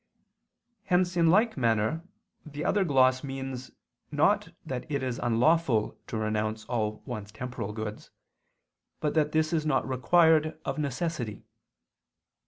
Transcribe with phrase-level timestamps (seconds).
[0.85, 2.01] Hence in like manner
[2.43, 3.69] the other gloss means
[4.11, 8.09] not that it is unlawful to renounce all one's temporal goods,
[8.99, 11.43] but that this is not required of necessity.